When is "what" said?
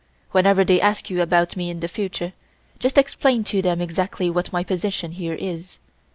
4.31-4.51